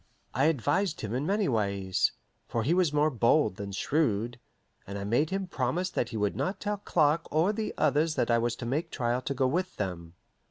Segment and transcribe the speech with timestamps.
[0.33, 2.13] I advised him in many ways,
[2.47, 4.39] for he was more bold than shrewd,
[4.87, 8.31] and I made him promise that he would not tell Clark or the others that
[8.31, 10.15] I was to make trial to go with them.